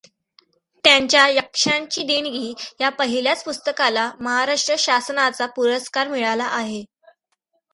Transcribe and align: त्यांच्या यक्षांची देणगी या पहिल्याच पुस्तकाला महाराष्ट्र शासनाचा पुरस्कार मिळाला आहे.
त्यांच्या 0.83 1.27
यक्षांची 1.27 2.03
देणगी 2.03 2.53
या 2.81 2.89
पहिल्याच 2.89 3.43
पुस्तकाला 3.43 4.09
महाराष्ट्र 4.19 4.75
शासनाचा 4.79 5.45
पुरस्कार 5.45 6.07
मिळाला 6.07 6.45
आहे. 6.45 6.83